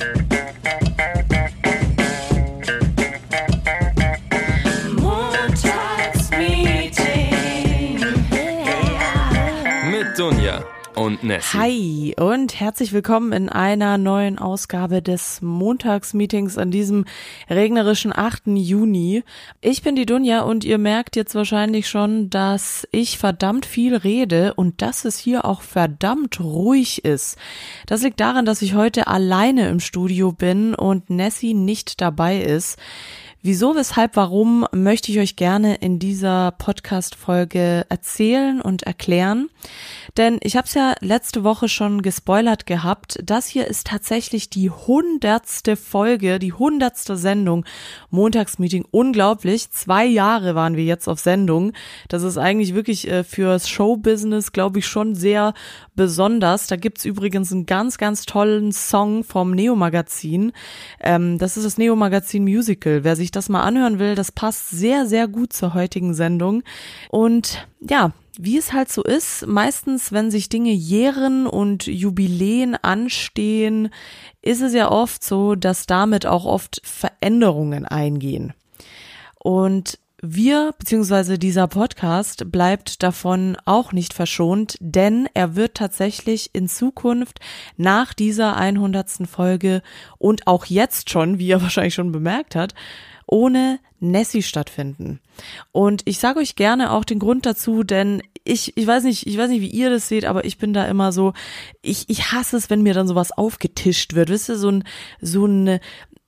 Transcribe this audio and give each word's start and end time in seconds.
thank 0.00 0.20
you. 0.22 0.29
Nessie. 11.30 11.58
Hi 11.58 12.14
und 12.18 12.58
herzlich 12.58 12.92
willkommen 12.92 13.30
in 13.32 13.48
einer 13.48 13.98
neuen 13.98 14.36
Ausgabe 14.36 15.00
des 15.00 15.40
Montagsmeetings 15.40 16.58
an 16.58 16.72
diesem 16.72 17.04
regnerischen 17.48 18.12
8. 18.12 18.48
Juni. 18.48 19.22
Ich 19.60 19.82
bin 19.82 19.94
die 19.94 20.06
Dunja 20.06 20.40
und 20.40 20.64
ihr 20.64 20.78
merkt 20.78 21.14
jetzt 21.14 21.36
wahrscheinlich 21.36 21.88
schon, 21.88 22.30
dass 22.30 22.84
ich 22.90 23.16
verdammt 23.16 23.64
viel 23.64 23.94
rede 23.94 24.54
und 24.54 24.82
dass 24.82 25.04
es 25.04 25.18
hier 25.18 25.44
auch 25.44 25.62
verdammt 25.62 26.40
ruhig 26.40 27.04
ist. 27.04 27.38
Das 27.86 28.02
liegt 28.02 28.18
daran, 28.18 28.44
dass 28.44 28.60
ich 28.60 28.74
heute 28.74 29.06
alleine 29.06 29.68
im 29.68 29.78
Studio 29.78 30.32
bin 30.32 30.74
und 30.74 31.10
Nessie 31.10 31.54
nicht 31.54 32.00
dabei 32.00 32.40
ist. 32.40 32.76
Wieso, 33.42 33.74
weshalb, 33.74 34.16
warum 34.16 34.66
möchte 34.70 35.10
ich 35.10 35.18
euch 35.18 35.34
gerne 35.34 35.76
in 35.76 35.98
dieser 35.98 36.50
Podcast-Folge 36.50 37.86
erzählen 37.88 38.60
und 38.60 38.82
erklären. 38.82 39.48
Denn 40.16 40.38
ich 40.42 40.56
habe 40.56 40.66
es 40.66 40.74
ja 40.74 40.94
letzte 41.00 41.44
Woche 41.44 41.68
schon 41.68 42.02
gespoilert 42.02 42.66
gehabt. 42.66 43.18
Das 43.24 43.46
hier 43.46 43.66
ist 43.66 43.86
tatsächlich 43.86 44.50
die 44.50 44.70
hundertste 44.70 45.76
Folge, 45.76 46.38
die 46.38 46.52
hundertste 46.52 47.16
Sendung. 47.16 47.64
Montagsmeeting, 48.10 48.84
unglaublich. 48.90 49.70
Zwei 49.70 50.04
Jahre 50.04 50.54
waren 50.54 50.76
wir 50.76 50.84
jetzt 50.84 51.08
auf 51.08 51.20
Sendung. 51.20 51.72
Das 52.08 52.22
ist 52.22 52.38
eigentlich 52.38 52.74
wirklich 52.74 53.08
äh, 53.08 53.24
fürs 53.24 53.68
Showbusiness, 53.68 54.52
glaube 54.52 54.80
ich, 54.80 54.86
schon 54.86 55.14
sehr 55.14 55.54
besonders. 55.94 56.66
Da 56.66 56.76
gibt's 56.76 57.04
übrigens 57.04 57.52
einen 57.52 57.66
ganz, 57.66 57.98
ganz 57.98 58.26
tollen 58.26 58.72
Song 58.72 59.24
vom 59.24 59.52
Neo-Magazin. 59.52 60.52
Ähm, 61.00 61.38
das 61.38 61.56
ist 61.56 61.64
das 61.64 61.78
Neo-Magazin 61.78 62.44
Musical. 62.44 63.04
Wer 63.04 63.16
sich 63.16 63.30
das 63.30 63.48
mal 63.48 63.62
anhören 63.62 63.98
will, 63.98 64.14
das 64.14 64.32
passt 64.32 64.70
sehr, 64.70 65.06
sehr 65.06 65.28
gut 65.28 65.52
zur 65.52 65.74
heutigen 65.74 66.14
Sendung. 66.14 66.62
Und 67.10 67.66
ja, 67.80 68.12
wie 68.38 68.58
es 68.58 68.72
halt 68.72 68.90
so 68.90 69.02
ist, 69.02 69.46
meistens, 69.46 70.12
wenn 70.12 70.30
sich 70.30 70.48
Dinge 70.48 70.72
jähren 70.72 71.46
und 71.46 71.86
Jubiläen 71.86 72.74
anstehen, 72.76 73.90
ist 74.42 74.62
es 74.62 74.74
ja 74.74 74.90
oft 74.90 75.24
so, 75.24 75.54
dass 75.54 75.86
damit 75.86 76.26
auch 76.26 76.44
oft 76.44 76.80
Veränderungen 76.84 77.84
eingehen. 77.86 78.54
Und 79.38 79.98
wir, 80.22 80.74
beziehungsweise 80.78 81.38
dieser 81.38 81.66
Podcast 81.66 82.52
bleibt 82.52 83.02
davon 83.02 83.56
auch 83.64 83.92
nicht 83.92 84.12
verschont, 84.12 84.76
denn 84.80 85.28
er 85.32 85.56
wird 85.56 85.74
tatsächlich 85.74 86.50
in 86.52 86.68
Zukunft 86.68 87.40
nach 87.78 88.12
dieser 88.12 88.56
100. 88.56 89.26
Folge 89.26 89.80
und 90.18 90.46
auch 90.46 90.66
jetzt 90.66 91.08
schon, 91.08 91.38
wie 91.38 91.48
ihr 91.48 91.62
wahrscheinlich 91.62 91.94
schon 91.94 92.12
bemerkt 92.12 92.54
habt, 92.54 92.74
ohne 93.26 93.78
Nessie 94.00 94.42
stattfinden. 94.42 95.20
Und 95.72 96.02
ich 96.06 96.18
sage 96.18 96.40
euch 96.40 96.56
gerne 96.56 96.92
auch 96.92 97.04
den 97.04 97.18
Grund 97.18 97.46
dazu, 97.46 97.84
denn 97.84 98.22
ich, 98.44 98.76
ich 98.76 98.86
weiß 98.86 99.04
nicht, 99.04 99.26
ich 99.26 99.36
weiß 99.36 99.50
nicht, 99.50 99.60
wie 99.60 99.68
ihr 99.68 99.90
das 99.90 100.08
seht, 100.08 100.24
aber 100.24 100.44
ich 100.44 100.58
bin 100.58 100.72
da 100.72 100.86
immer 100.86 101.12
so, 101.12 101.34
ich, 101.82 102.08
ich 102.08 102.32
hasse 102.32 102.56
es, 102.56 102.70
wenn 102.70 102.82
mir 102.82 102.94
dann 102.94 103.08
sowas 103.08 103.32
aufgetischt 103.32 104.14
wird. 104.14 104.30
Wisst 104.30 104.48
ihr, 104.48 104.56
so 104.56 104.70
ein, 104.70 104.84
so 105.20 105.46
ein 105.46 105.80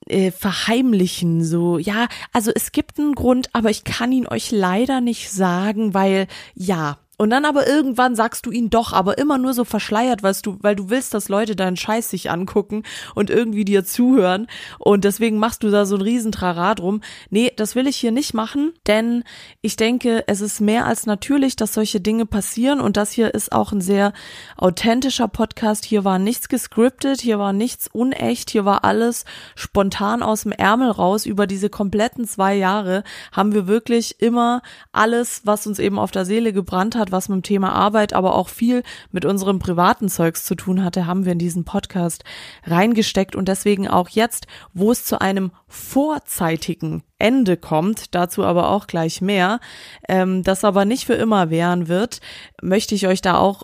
äh, 0.06 0.30
verheimlichen, 0.30 1.44
so, 1.44 1.78
ja, 1.78 2.08
also 2.32 2.50
es 2.54 2.72
gibt 2.72 2.98
einen 2.98 3.14
Grund, 3.14 3.48
aber 3.52 3.70
ich 3.70 3.84
kann 3.84 4.12
ihn 4.12 4.26
euch 4.26 4.50
leider 4.50 5.00
nicht 5.00 5.30
sagen, 5.30 5.94
weil, 5.94 6.26
ja, 6.54 6.98
und 7.22 7.30
dann 7.30 7.44
aber 7.44 7.68
irgendwann 7.68 8.16
sagst 8.16 8.46
du 8.46 8.50
ihn 8.50 8.68
doch, 8.68 8.92
aber 8.92 9.16
immer 9.16 9.38
nur 9.38 9.54
so 9.54 9.64
verschleiert, 9.64 10.24
weil 10.24 10.34
du, 10.42 10.58
weil 10.60 10.74
du 10.74 10.90
willst, 10.90 11.14
dass 11.14 11.28
Leute 11.28 11.54
deinen 11.54 11.76
Scheiß 11.76 12.10
sich 12.10 12.32
angucken 12.32 12.82
und 13.14 13.30
irgendwie 13.30 13.64
dir 13.64 13.84
zuhören. 13.84 14.48
Und 14.80 15.04
deswegen 15.04 15.38
machst 15.38 15.62
du 15.62 15.70
da 15.70 15.86
so 15.86 15.94
ein 15.94 16.00
Riesentrara 16.00 16.74
drum. 16.74 17.00
Nee, 17.30 17.52
das 17.54 17.76
will 17.76 17.86
ich 17.86 17.96
hier 17.96 18.10
nicht 18.10 18.34
machen, 18.34 18.72
denn 18.88 19.22
ich 19.60 19.76
denke, 19.76 20.24
es 20.26 20.40
ist 20.40 20.60
mehr 20.60 20.84
als 20.84 21.06
natürlich, 21.06 21.54
dass 21.54 21.74
solche 21.74 22.00
Dinge 22.00 22.26
passieren. 22.26 22.80
Und 22.80 22.96
das 22.96 23.12
hier 23.12 23.32
ist 23.34 23.52
auch 23.52 23.70
ein 23.70 23.82
sehr 23.82 24.14
authentischer 24.56 25.28
Podcast. 25.28 25.84
Hier 25.84 26.02
war 26.02 26.18
nichts 26.18 26.48
gescriptet, 26.48 27.20
hier 27.20 27.38
war 27.38 27.52
nichts 27.52 27.86
unecht, 27.86 28.50
hier 28.50 28.64
war 28.64 28.82
alles 28.82 29.26
spontan 29.54 30.24
aus 30.24 30.42
dem 30.42 30.50
Ärmel 30.50 30.90
raus. 30.90 31.24
Über 31.24 31.46
diese 31.46 31.70
kompletten 31.70 32.26
zwei 32.26 32.56
Jahre 32.56 33.04
haben 33.30 33.52
wir 33.52 33.68
wirklich 33.68 34.20
immer 34.20 34.60
alles, 34.90 35.42
was 35.44 35.68
uns 35.68 35.78
eben 35.78 36.00
auf 36.00 36.10
der 36.10 36.24
Seele 36.24 36.52
gebrannt 36.52 36.96
hat, 36.96 37.11
was 37.12 37.28
mit 37.28 37.36
dem 37.36 37.42
Thema 37.42 37.72
Arbeit, 37.72 38.12
aber 38.12 38.34
auch 38.34 38.48
viel 38.48 38.82
mit 39.10 39.24
unserem 39.24 39.58
privaten 39.58 40.08
Zeugs 40.08 40.44
zu 40.44 40.54
tun 40.54 40.82
hatte, 40.82 41.06
haben 41.06 41.24
wir 41.24 41.32
in 41.32 41.38
diesen 41.38 41.64
Podcast 41.64 42.24
reingesteckt. 42.64 43.36
Und 43.36 43.48
deswegen 43.48 43.88
auch 43.88 44.08
jetzt, 44.08 44.46
wo 44.72 44.90
es 44.90 45.04
zu 45.04 45.20
einem 45.20 45.52
vorzeitigen 45.68 47.02
Ende 47.18 47.56
kommt, 47.56 48.14
dazu 48.14 48.44
aber 48.44 48.70
auch 48.70 48.86
gleich 48.86 49.20
mehr, 49.20 49.60
ähm, 50.08 50.42
das 50.42 50.64
aber 50.64 50.84
nicht 50.84 51.04
für 51.04 51.14
immer 51.14 51.50
währen 51.50 51.88
wird, 51.88 52.20
möchte 52.60 52.94
ich 52.94 53.06
euch 53.06 53.20
da 53.20 53.38
auch 53.38 53.62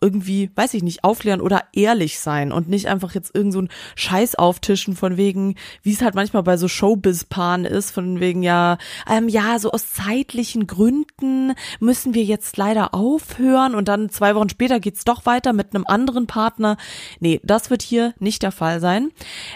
irgendwie, 0.00 0.50
weiß 0.54 0.74
ich 0.74 0.82
nicht, 0.82 1.04
aufklären 1.04 1.40
oder 1.40 1.64
ehrlich 1.72 2.18
sein 2.18 2.52
und 2.52 2.68
nicht 2.68 2.88
einfach 2.88 3.14
jetzt 3.14 3.34
irgend 3.34 3.52
so 3.52 3.62
ein 3.62 3.68
Scheiß 3.96 4.34
auftischen 4.36 4.96
von 4.96 5.16
wegen, 5.16 5.56
wie 5.82 5.92
es 5.92 6.02
halt 6.02 6.14
manchmal 6.14 6.42
bei 6.42 6.56
so 6.56 6.68
Showbiz-Paaren 6.68 7.64
ist, 7.64 7.90
von 7.90 8.20
wegen 8.20 8.42
ja, 8.42 8.78
ähm, 9.08 9.28
ja, 9.28 9.58
so 9.58 9.72
aus 9.72 9.92
zeitlichen 9.92 10.66
Gründen 10.66 11.54
müssen 11.78 12.14
wir 12.14 12.24
jetzt 12.24 12.56
leider 12.56 12.94
aufhören 12.94 13.74
und 13.74 13.88
dann 13.88 14.10
zwei 14.10 14.34
Wochen 14.34 14.48
später 14.48 14.80
geht's 14.80 15.04
doch 15.04 15.26
weiter 15.26 15.52
mit 15.52 15.74
einem 15.74 15.84
anderen 15.86 16.26
Partner. 16.26 16.76
Nee, 17.20 17.40
das 17.44 17.70
wird 17.70 17.82
hier 17.82 18.14
nicht 18.18 18.42
der 18.42 18.52
Fall 18.52 18.80
sein. 18.80 19.10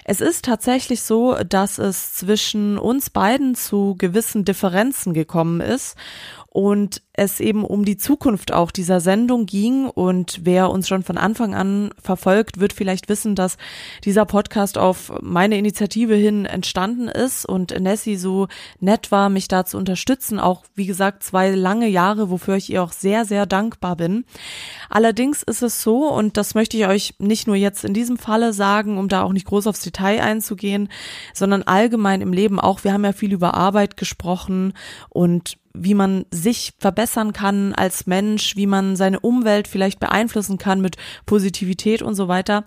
Es 0.05 0.21
ist 0.21 0.45
tatsächlich 0.45 1.03
so, 1.03 1.37
dass 1.49 1.79
es 1.79 2.15
zwischen 2.15 2.79
uns 2.79 3.11
beiden 3.11 3.55
zu 3.55 3.95
gewissen 3.99 4.45
Differenzen 4.45 5.15
gekommen 5.15 5.61
ist 5.61 5.97
und 6.55 7.03
es 7.15 7.41
eben 7.41 7.65
um 7.65 7.85
die 7.85 7.97
Zukunft 7.97 8.53
auch 8.53 8.71
dieser 8.71 9.01
Sendung 9.01 9.45
ging. 9.45 9.87
Und 9.87 10.43
wer 10.45 10.71
uns 10.71 10.87
schon 10.87 11.03
von 11.03 11.19
Anfang 11.19 11.53
an 11.53 11.91
verfolgt, 12.01 12.61
wird 12.61 12.73
vielleicht 12.73 13.09
wissen, 13.09 13.35
dass 13.35 13.57
dieser 14.05 14.25
Podcast 14.25 14.79
auf 14.79 15.13
meine 15.21 15.59
Initiative 15.59 16.15
hin 16.15 16.45
entstanden 16.47 17.09
ist 17.09 17.45
und 17.45 17.77
Nessie 17.81 18.15
so 18.15 18.47
nett 18.79 19.11
war, 19.11 19.31
mich 19.31 19.49
da 19.49 19.65
zu 19.65 19.77
unterstützen. 19.77 20.39
Auch, 20.39 20.63
wie 20.77 20.87
gesagt, 20.87 21.25
zwei 21.25 21.51
lange 21.51 21.89
Jahre, 21.89 22.31
wofür 22.31 22.55
ich 22.55 22.71
ihr 22.71 22.85
auch 22.85 22.93
sehr, 22.93 23.25
sehr 23.25 23.47
dankbar 23.47 23.97
bin. 23.97 24.25
Allerdings 24.89 25.43
ist 25.43 25.63
es 25.63 25.83
so, 25.83 26.09
und 26.09 26.37
das 26.37 26.55
möchte 26.55 26.77
ich 26.77 26.87
euch 26.87 27.15
nicht 27.19 27.49
nur 27.49 27.57
jetzt 27.57 27.85
in 27.85 27.95
diesem 27.95 28.17
Falle 28.17 28.53
sagen, 28.53 28.97
um 28.97 29.09
da 29.09 29.25
auch 29.25 29.33
nicht 29.33 29.47
groß 29.47 29.67
aufs 29.67 29.83
Detail 29.83 30.21
einzugehen, 30.21 30.89
sondern 31.33 31.65
allgemein 31.65 32.21
im 32.21 32.33
Leben 32.33 32.61
auch. 32.61 32.85
Wir 32.85 32.93
haben 32.93 33.05
ja 33.05 33.13
viel 33.13 33.33
über 33.33 33.55
Arbeit 33.55 33.97
gesprochen 33.97 34.73
und 35.09 35.57
wie 35.75 35.95
man 35.95 36.25
sich 36.31 36.73
verbessern 36.79 37.33
kann 37.33 37.75
als 37.75 38.07
Mensch, 38.07 38.57
wie 38.57 38.67
man 38.67 38.97
seine 38.97 39.21
Umwelt 39.21 39.69
vielleicht 39.69 40.01
beeinflussen 40.01 40.57
kann 40.57 40.81
mit 40.81 40.97
Positivität 41.27 42.01
und 42.01 42.15
so 42.15 42.29
weiter, 42.29 42.65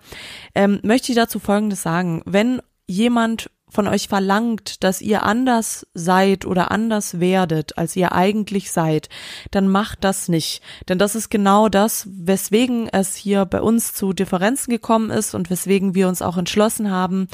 ähm, 0.53 0.79
möchte 0.83 1.11
ich 1.11 1.15
dazu 1.15 1.39
Folgendes 1.39 1.81
sagen. 1.81 2.21
Wenn 2.25 2.61
jemand 2.85 3.49
von 3.69 3.87
euch 3.87 4.07
verlangt, 4.07 4.83
dass 4.83 5.01
ihr 5.01 5.23
anders 5.23 5.85
seid 5.93 6.45
oder 6.45 6.71
anders 6.71 7.19
werdet, 7.19 7.77
als 7.77 7.95
ihr 7.95 8.13
eigentlich 8.13 8.71
seid, 8.71 9.09
dann 9.51 9.67
macht 9.67 10.03
das 10.03 10.29
nicht. 10.29 10.61
Denn 10.87 10.97
das 10.97 11.15
ist 11.15 11.29
genau 11.29 11.67
das, 11.67 12.07
weswegen 12.09 12.87
es 12.87 13.15
hier 13.15 13.45
bei 13.45 13.61
uns 13.61 13.93
zu 13.93 14.13
Differenzen 14.13 14.71
gekommen 14.71 15.09
ist 15.09 15.35
und 15.35 15.49
weswegen 15.49 15.95
wir 15.95 16.07
uns 16.07 16.21
auch 16.21 16.37
entschlossen 16.37 16.91
haben, 16.91 17.27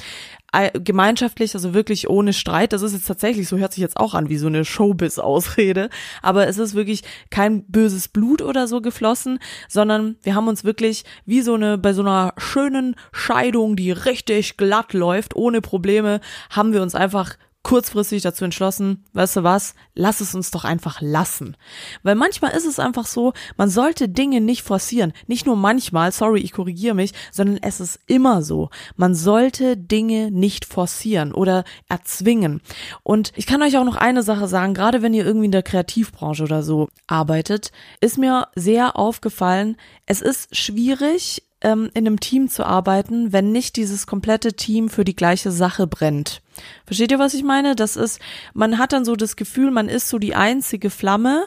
gemeinschaftlich, 0.84 1.56
also 1.56 1.74
wirklich 1.74 2.10
ohne 2.10 2.34
Streit. 2.34 2.74
Das 2.74 2.82
ist 2.82 2.94
jetzt 2.94 3.08
tatsächlich, 3.08 3.48
so 3.48 3.58
hört 3.58 3.74
sich 3.74 3.82
jetzt 3.82 3.98
auch 3.98 4.14
an 4.14 4.30
wie 4.30 4.38
so 4.38 4.48
eine 4.48 4.66
Showbiz-Ausrede, 4.66 5.90
aber 6.22 6.48
es 6.48 6.58
ist 6.58 6.76
wirklich 6.76 7.04
kein 7.30 7.64
böses 7.66 8.08
Blut 8.08 8.42
oder 8.42 8.68
so 8.68 8.82
geflossen, 8.82 9.40
sondern 9.68 10.16
wir 10.22 10.36
haben 10.36 10.48
uns 10.48 10.64
wirklich 10.64 11.06
wie 11.26 11.42
so 11.42 11.56
eine, 11.56 11.78
bei 11.78 11.94
so 11.94 12.02
einer 12.02 12.34
schönen 12.38 12.96
Scheidung, 13.12 13.76
die 13.76 13.92
richtig 13.92 14.58
glatt 14.58 14.94
läuft, 14.94 15.36
ohne 15.36 15.62
Probleme, 15.62 16.22
haben 16.50 16.74
wir 16.74 16.82
uns 16.82 16.96
einfach 16.96 17.36
kurzfristig 17.64 18.22
dazu 18.22 18.44
entschlossen, 18.44 19.06
weißt 19.14 19.38
du 19.38 19.44
was, 19.44 19.74
lass 19.96 20.20
es 20.20 20.36
uns 20.36 20.52
doch 20.52 20.66
einfach 20.66 21.02
lassen. 21.02 21.56
Weil 22.04 22.16
manchmal 22.16 22.52
ist 22.52 22.66
es 22.66 22.78
einfach 22.78 23.06
so, 23.06 23.34
man 23.58 23.70
sollte 23.70 24.10
Dinge 24.10 24.42
nicht 24.42 24.64
forcieren. 24.64 25.14
Nicht 25.28 25.46
nur 25.46 25.56
manchmal, 25.56 26.12
sorry, 26.12 26.42
ich 26.42 26.52
korrigiere 26.52 26.94
mich, 26.94 27.14
sondern 27.32 27.58
es 27.62 27.80
ist 27.80 28.00
immer 28.06 28.42
so. 28.44 28.70
Man 28.98 29.16
sollte 29.16 29.78
Dinge 29.78 30.30
nicht 30.30 30.66
forcieren 30.66 31.34
oder 31.34 31.64
erzwingen. 31.88 32.62
Und 33.02 33.32
ich 33.36 33.46
kann 33.46 33.64
euch 33.64 33.78
auch 33.78 33.86
noch 33.86 33.96
eine 33.96 34.24
Sache 34.24 34.48
sagen, 34.48 34.74
gerade 34.74 35.02
wenn 35.02 35.14
ihr 35.14 35.26
irgendwie 35.26 35.46
in 35.46 35.52
der 35.52 35.64
Kreativbranche 35.64 36.44
oder 36.44 36.64
so 36.64 36.90
arbeitet, 37.08 37.72
ist 38.02 38.18
mir 38.18 38.50
sehr 38.56 38.98
aufgefallen, 38.98 39.78
es 40.06 40.22
ist 40.22 40.56
schwierig, 40.56 41.44
ähm, 41.64 41.90
in 41.94 42.06
einem 42.06 42.20
Team 42.20 42.50
zu 42.50 42.66
arbeiten, 42.66 43.34
wenn 43.34 43.52
nicht 43.52 43.76
dieses 43.76 44.06
komplette 44.06 44.54
Team 44.54 44.90
für 44.90 45.04
die 45.04 45.16
gleiche 45.16 45.52
Sache 45.52 45.88
brennt. 45.88 46.42
Versteht 46.86 47.12
ihr, 47.12 47.20
was 47.20 47.34
ich 47.34 47.44
meine? 47.44 47.76
Das 47.76 47.96
ist, 47.96 48.20
man 48.54 48.78
hat 48.78 48.94
dann 48.94 49.06
so 49.06 49.16
das 49.16 49.36
Gefühl, 49.36 49.72
man 49.72 49.90
ist 49.90 50.10
so 50.10 50.20
die 50.20 50.36
einzige 50.36 50.90
Flamme 50.90 51.46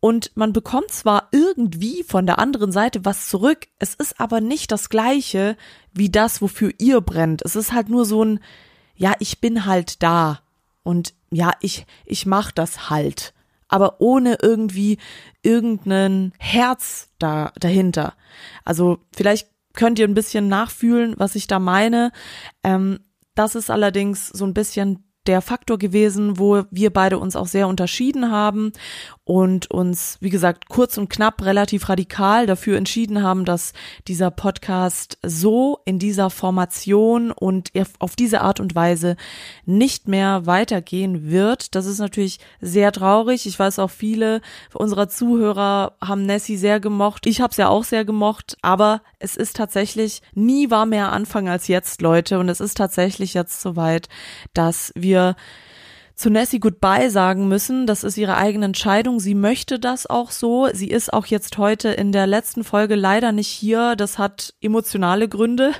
und 0.00 0.30
man 0.36 0.52
bekommt 0.52 0.92
zwar 0.92 1.28
irgendwie 1.32 2.04
von 2.04 2.26
der 2.26 2.38
anderen 2.38 2.70
Seite 2.70 3.04
was 3.04 3.28
zurück, 3.28 3.66
es 3.78 3.94
ist 3.94 4.20
aber 4.20 4.40
nicht 4.40 4.70
das 4.70 4.90
gleiche 4.90 5.56
wie 5.92 6.10
das, 6.10 6.40
wofür 6.40 6.70
ihr 6.78 7.00
brennt. 7.00 7.42
Es 7.44 7.56
ist 7.56 7.72
halt 7.72 7.88
nur 7.88 8.04
so 8.04 8.24
ein, 8.24 8.40
ja, 8.94 9.14
ich 9.18 9.40
bin 9.40 9.66
halt 9.66 10.02
da 10.02 10.40
und 10.84 11.14
ja, 11.30 11.52
ich, 11.60 11.86
ich 12.04 12.26
mach 12.26 12.52
das 12.52 12.90
halt, 12.90 13.34
aber 13.68 14.00
ohne 14.00 14.38
irgendwie 14.42 14.98
irgendeinen 15.42 16.32
Herz 16.38 17.10
da, 17.18 17.52
dahinter. 17.58 18.14
Also 18.64 18.98
vielleicht 19.14 19.48
könnt 19.74 19.98
ihr 19.98 20.08
ein 20.08 20.14
bisschen 20.14 20.48
nachfühlen, 20.48 21.14
was 21.18 21.34
ich 21.34 21.46
da 21.46 21.58
meine. 21.58 22.10
Ähm, 22.64 23.00
das 23.34 23.54
ist 23.54 23.70
allerdings 23.70 24.28
so 24.28 24.44
ein 24.44 24.54
bisschen 24.54 25.07
der 25.28 25.42
Faktor 25.42 25.78
gewesen, 25.78 26.38
wo 26.38 26.64
wir 26.70 26.90
beide 26.92 27.18
uns 27.18 27.36
auch 27.36 27.46
sehr 27.46 27.68
unterschieden 27.68 28.30
haben 28.30 28.72
und 29.28 29.70
uns, 29.70 30.16
wie 30.20 30.30
gesagt, 30.30 30.70
kurz 30.70 30.96
und 30.96 31.10
knapp 31.10 31.44
relativ 31.44 31.90
radikal 31.90 32.46
dafür 32.46 32.78
entschieden 32.78 33.22
haben, 33.22 33.44
dass 33.44 33.74
dieser 34.08 34.30
Podcast 34.30 35.18
so 35.22 35.80
in 35.84 35.98
dieser 35.98 36.30
Formation 36.30 37.30
und 37.30 37.70
auf 37.98 38.16
diese 38.16 38.40
Art 38.40 38.58
und 38.58 38.74
Weise 38.74 39.16
nicht 39.66 40.08
mehr 40.08 40.46
weitergehen 40.46 41.30
wird. 41.30 41.74
Das 41.74 41.84
ist 41.84 41.98
natürlich 41.98 42.40
sehr 42.62 42.90
traurig. 42.90 43.44
Ich 43.44 43.58
weiß 43.58 43.80
auch 43.80 43.90
viele 43.90 44.40
unserer 44.72 45.10
Zuhörer 45.10 45.92
haben 46.02 46.24
Nessie 46.24 46.56
sehr 46.56 46.80
gemocht. 46.80 47.26
Ich 47.26 47.42
habe 47.42 47.50
es 47.50 47.58
ja 47.58 47.68
auch 47.68 47.84
sehr 47.84 48.06
gemocht, 48.06 48.56
aber 48.62 49.02
es 49.18 49.36
ist 49.36 49.56
tatsächlich 49.56 50.22
nie 50.32 50.70
war 50.70 50.86
mehr 50.86 51.12
Anfang 51.12 51.50
als 51.50 51.68
jetzt, 51.68 52.00
Leute, 52.00 52.38
und 52.38 52.48
es 52.48 52.60
ist 52.60 52.78
tatsächlich 52.78 53.34
jetzt 53.34 53.60
soweit, 53.60 54.08
dass 54.54 54.90
wir 54.94 55.17
für 55.18 55.34
zu 56.18 56.30
Nessie 56.30 56.58
Goodbye 56.58 57.10
sagen 57.10 57.46
müssen. 57.46 57.86
Das 57.86 58.02
ist 58.02 58.16
ihre 58.16 58.36
eigene 58.36 58.64
Entscheidung. 58.64 59.20
Sie 59.20 59.36
möchte 59.36 59.78
das 59.78 60.04
auch 60.04 60.32
so. 60.32 60.68
Sie 60.72 60.88
ist 60.88 61.12
auch 61.12 61.26
jetzt 61.26 61.58
heute 61.58 61.90
in 61.90 62.10
der 62.10 62.26
letzten 62.26 62.64
Folge 62.64 62.96
leider 62.96 63.30
nicht 63.30 63.46
hier. 63.46 63.94
Das 63.94 64.18
hat 64.18 64.52
emotionale 64.60 65.28
Gründe. 65.28 65.70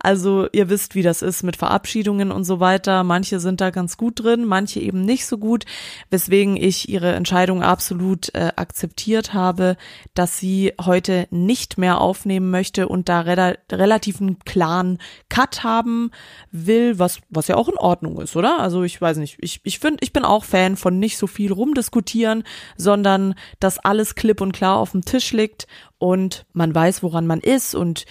Also 0.00 0.48
ihr 0.52 0.70
wisst, 0.70 0.94
wie 0.94 1.02
das 1.02 1.20
ist 1.20 1.42
mit 1.42 1.56
Verabschiedungen 1.56 2.32
und 2.32 2.44
so 2.44 2.58
weiter. 2.58 3.04
Manche 3.04 3.38
sind 3.38 3.60
da 3.60 3.68
ganz 3.68 3.98
gut 3.98 4.24
drin, 4.24 4.46
manche 4.46 4.80
eben 4.80 5.04
nicht 5.04 5.26
so 5.26 5.36
gut, 5.36 5.66
weswegen 6.08 6.56
ich 6.56 6.88
ihre 6.88 7.12
Entscheidung 7.12 7.62
absolut 7.62 8.34
äh, 8.34 8.50
akzeptiert 8.56 9.34
habe, 9.34 9.76
dass 10.14 10.38
sie 10.38 10.72
heute 10.82 11.26
nicht 11.30 11.76
mehr 11.76 12.00
aufnehmen 12.00 12.50
möchte 12.50 12.88
und 12.88 13.10
da 13.10 13.20
re 13.20 13.58
relativ 13.70 14.22
einen 14.22 14.38
klaren 14.38 14.96
Cut 15.28 15.64
haben 15.64 16.12
will, 16.50 16.98
was, 16.98 17.20
was 17.28 17.48
ja 17.48 17.56
auch 17.56 17.68
in 17.68 17.76
Ordnung 17.76 18.22
ist, 18.22 18.36
oder? 18.36 18.58
Also 18.58 18.84
ich 18.84 18.98
weiß 18.98 19.18
nicht, 19.18 19.36
ich, 19.40 19.60
ich 19.64 19.81
finde, 19.82 19.98
ich 20.00 20.12
bin 20.12 20.24
auch 20.24 20.44
Fan 20.44 20.76
von 20.76 20.98
nicht 20.98 21.18
so 21.18 21.26
viel 21.26 21.52
rumdiskutieren, 21.52 22.44
sondern 22.76 23.34
dass 23.60 23.78
alles 23.78 24.14
klipp 24.14 24.40
und 24.40 24.52
klar 24.52 24.78
auf 24.78 24.92
dem 24.92 25.04
Tisch 25.04 25.32
liegt 25.32 25.66
und 25.98 26.46
man 26.54 26.74
weiß, 26.74 27.02
woran 27.02 27.26
man 27.26 27.40
ist 27.40 27.74
und 27.74 28.06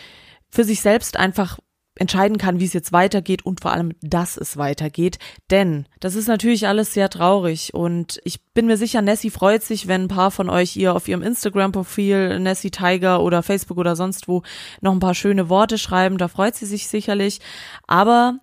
für 0.50 0.64
sich 0.64 0.82
selbst 0.82 1.18
einfach 1.18 1.58
entscheiden 1.96 2.38
kann, 2.38 2.60
wie 2.60 2.66
es 2.66 2.74
jetzt 2.74 2.94
weitergeht 2.94 3.46
und 3.46 3.62
vor 3.62 3.74
allem, 3.74 3.92
dass 4.02 4.38
es 4.38 4.56
weitergeht. 4.58 5.20
Denn 5.50 5.88
das 6.00 6.16
ist 6.16 6.28
natürlich 6.28 6.68
alles 6.68 6.94
sehr 6.94 7.10
traurig 7.10 7.74
und 7.74 8.20
ich 8.24 8.42
bin 8.54 8.66
mir 8.66 8.78
sicher, 8.78 9.02
Nessie 9.02 9.30
freut 9.30 9.64
sich, 9.64 9.88
wenn 9.88 10.04
ein 10.04 10.08
paar 10.08 10.32
von 10.32 10.50
euch 10.50 10.76
ihr 10.78 10.96
auf 10.96 11.08
ihrem 11.08 11.22
Instagram-Profil 11.22 12.40
Nessie 12.40 12.72
Tiger 12.72 13.22
oder 13.22 13.44
Facebook 13.44 13.78
oder 13.78 13.96
sonst 13.96 14.28
wo 14.28 14.42
noch 14.80 14.94
ein 14.94 15.00
paar 15.00 15.16
schöne 15.16 15.50
Worte 15.50 15.78
schreiben. 15.78 16.18
Da 16.18 16.28
freut 16.28 16.56
sie 16.56 16.66
sich 16.66 16.88
sicherlich. 16.88 17.40
Aber 17.88 18.40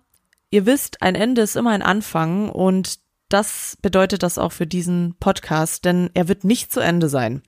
ihr 0.51 0.65
wisst, 0.65 1.01
ein 1.01 1.15
Ende 1.15 1.41
ist 1.41 1.55
immer 1.55 1.71
ein 1.71 1.81
Anfang 1.81 2.49
und 2.49 2.99
das 3.29 3.77
bedeutet 3.81 4.23
das 4.23 4.37
auch 4.37 4.51
für 4.51 4.67
diesen 4.67 5.15
Podcast, 5.19 5.85
denn 5.85 6.09
er 6.13 6.27
wird 6.27 6.43
nicht 6.43 6.73
zu 6.73 6.79
Ende 6.79 7.09
sein. 7.09 7.41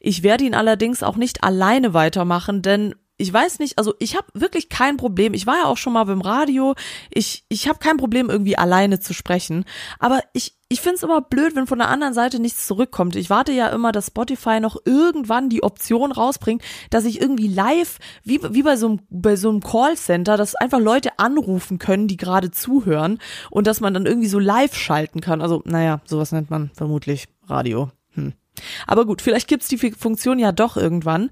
Ich 0.00 0.22
werde 0.22 0.44
ihn 0.44 0.54
allerdings 0.54 1.02
auch 1.02 1.16
nicht 1.16 1.44
alleine 1.44 1.94
weitermachen, 1.94 2.62
denn 2.62 2.94
ich 3.18 3.32
weiß 3.32 3.58
nicht, 3.58 3.78
also 3.78 3.94
ich 3.98 4.16
habe 4.16 4.26
wirklich 4.34 4.68
kein 4.68 4.96
Problem. 4.96 5.34
Ich 5.34 5.46
war 5.46 5.56
ja 5.56 5.64
auch 5.66 5.76
schon 5.76 5.92
mal 5.92 6.04
beim 6.04 6.20
Radio. 6.20 6.74
Ich, 7.10 7.44
ich 7.48 7.68
habe 7.68 7.78
kein 7.78 7.96
Problem, 7.96 8.30
irgendwie 8.30 8.56
alleine 8.56 9.00
zu 9.00 9.14
sprechen. 9.14 9.64
Aber 9.98 10.20
ich, 10.32 10.56
ich 10.68 10.80
finde 10.80 10.96
es 10.96 11.02
immer 11.02 11.20
blöd, 11.20 11.54
wenn 11.54 11.66
von 11.66 11.78
der 11.78 11.88
anderen 11.88 12.14
Seite 12.14 12.40
nichts 12.40 12.66
zurückkommt. 12.66 13.14
Ich 13.14 13.30
warte 13.30 13.52
ja 13.52 13.68
immer, 13.68 13.92
dass 13.92 14.08
Spotify 14.08 14.58
noch 14.58 14.76
irgendwann 14.84 15.50
die 15.50 15.62
Option 15.62 16.10
rausbringt, 16.10 16.62
dass 16.90 17.04
ich 17.04 17.20
irgendwie 17.20 17.48
live, 17.48 17.98
wie, 18.24 18.40
wie 18.42 18.62
bei 18.62 18.76
so 18.76 18.88
einem, 18.88 19.00
bei 19.10 19.36
so 19.36 19.50
einem 19.50 19.60
Callcenter, 19.60 20.36
dass 20.36 20.54
einfach 20.54 20.80
Leute 20.80 21.18
anrufen 21.18 21.78
können, 21.78 22.08
die 22.08 22.16
gerade 22.16 22.50
zuhören 22.50 23.18
und 23.50 23.66
dass 23.66 23.80
man 23.80 23.94
dann 23.94 24.06
irgendwie 24.06 24.28
so 24.28 24.38
live 24.38 24.74
schalten 24.74 25.20
kann. 25.20 25.42
Also, 25.42 25.62
naja, 25.64 26.00
sowas 26.06 26.32
nennt 26.32 26.50
man 26.50 26.70
vermutlich 26.74 27.28
Radio. 27.46 27.90
Aber 28.86 29.06
gut, 29.06 29.22
vielleicht 29.22 29.48
gibt's 29.48 29.68
die 29.68 29.78
Funktion 29.78 30.38
ja 30.38 30.52
doch 30.52 30.76
irgendwann. 30.76 31.30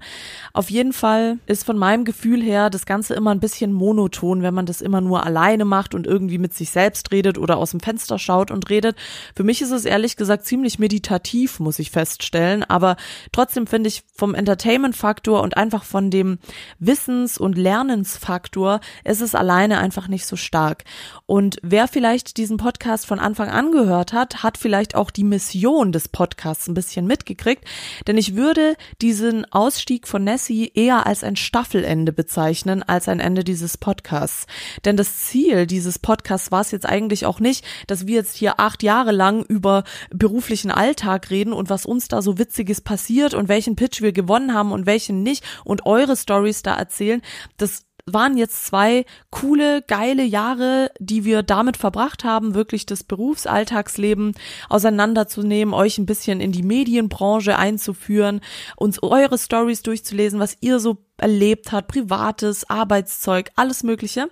Auf 0.53 0.69
jeden 0.69 0.93
Fall 0.93 1.39
ist 1.45 1.65
von 1.65 1.77
meinem 1.77 2.05
Gefühl 2.05 2.41
her 2.41 2.69
das 2.69 2.85
Ganze 2.85 3.13
immer 3.13 3.31
ein 3.31 3.39
bisschen 3.39 3.73
monoton, 3.73 4.41
wenn 4.41 4.53
man 4.53 4.65
das 4.65 4.81
immer 4.81 5.01
nur 5.01 5.25
alleine 5.25 5.65
macht 5.65 5.95
und 5.95 6.07
irgendwie 6.07 6.37
mit 6.37 6.53
sich 6.53 6.69
selbst 6.69 7.11
redet 7.11 7.37
oder 7.37 7.57
aus 7.57 7.71
dem 7.71 7.79
Fenster 7.79 8.19
schaut 8.19 8.51
und 8.51 8.69
redet. 8.69 8.95
Für 9.35 9.43
mich 9.43 9.61
ist 9.61 9.71
es 9.71 9.85
ehrlich 9.85 10.17
gesagt 10.17 10.45
ziemlich 10.45 10.79
meditativ, 10.79 11.59
muss 11.59 11.79
ich 11.79 11.91
feststellen. 11.91 12.63
Aber 12.63 12.95
trotzdem 13.31 13.67
finde 13.67 13.87
ich 13.89 14.03
vom 14.13 14.35
Entertainment-Faktor 14.35 15.41
und 15.41 15.57
einfach 15.57 15.83
von 15.83 16.09
dem 16.09 16.39
Wissens- 16.79 17.37
und 17.37 17.57
Lernensfaktor 17.57 18.79
ist 19.03 19.21
es 19.21 19.35
alleine 19.35 19.79
einfach 19.79 20.07
nicht 20.07 20.25
so 20.25 20.35
stark. 20.35 20.83
Und 21.25 21.57
wer 21.61 21.87
vielleicht 21.87 22.37
diesen 22.37 22.57
Podcast 22.57 23.05
von 23.05 23.19
Anfang 23.19 23.49
an 23.49 23.71
gehört 23.71 24.13
hat, 24.13 24.43
hat 24.43 24.57
vielleicht 24.57 24.95
auch 24.95 25.11
die 25.11 25.23
Mission 25.23 25.91
des 25.91 26.07
Podcasts 26.07 26.67
ein 26.67 26.73
bisschen 26.73 27.05
mitgekriegt, 27.21 27.65
denn 28.07 28.17
ich 28.17 28.35
würde 28.35 28.75
diesen 29.01 29.45
Ausstieg 29.51 30.07
von 30.07 30.23
Nessie 30.23 30.71
eher 30.73 31.05
als 31.05 31.23
ein 31.23 31.35
Staffelende 31.35 32.11
bezeichnen, 32.11 32.83
als 32.83 33.07
ein 33.07 33.19
Ende 33.19 33.43
dieses 33.43 33.77
Podcasts. 33.77 34.47
Denn 34.85 34.97
das 34.97 35.17
Ziel 35.17 35.67
dieses 35.67 35.99
Podcasts 35.99 36.51
war 36.51 36.61
es 36.61 36.71
jetzt 36.71 36.85
eigentlich 36.85 37.25
auch 37.25 37.39
nicht, 37.39 37.63
dass 37.87 38.07
wir 38.07 38.15
jetzt 38.15 38.35
hier 38.35 38.59
acht 38.59 38.83
Jahre 38.83 39.11
lang 39.11 39.43
über 39.43 39.83
beruflichen 40.09 40.71
Alltag 40.71 41.29
reden 41.29 41.53
und 41.53 41.69
was 41.69 41.85
uns 41.85 42.07
da 42.07 42.21
so 42.21 42.37
Witziges 42.37 42.81
passiert 42.81 43.33
und 43.33 43.47
welchen 43.47 43.75
Pitch 43.75 44.01
wir 44.01 44.11
gewonnen 44.11 44.53
haben 44.53 44.71
und 44.71 44.85
welchen 44.85 45.23
nicht 45.23 45.43
und 45.63 45.85
eure 45.85 46.17
Stories 46.17 46.63
da 46.63 46.75
erzählen. 46.75 47.21
Das 47.57 47.85
waren 48.05 48.37
jetzt 48.37 48.65
zwei 48.65 49.05
coole, 49.29 49.81
geile 49.81 50.23
Jahre, 50.23 50.91
die 50.99 51.25
wir 51.25 51.43
damit 51.43 51.77
verbracht 51.77 52.23
haben, 52.23 52.53
wirklich 52.53 52.85
das 52.85 53.03
Berufsalltagsleben 53.03 54.33
auseinanderzunehmen, 54.69 55.73
euch 55.73 55.97
ein 55.97 56.05
bisschen 56.05 56.41
in 56.41 56.51
die 56.51 56.63
Medienbranche 56.63 57.57
einzuführen, 57.57 58.41
uns 58.75 59.01
eure 59.03 59.37
Stories 59.37 59.81
durchzulesen, 59.83 60.39
was 60.39 60.57
ihr 60.61 60.79
so 60.79 60.97
erlebt 61.21 61.71
habt, 61.71 61.87
privates, 61.87 62.69
Arbeitszeug, 62.69 63.51
alles 63.55 63.83
Mögliche. 63.83 64.29